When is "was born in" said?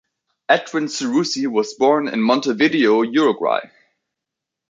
1.45-2.23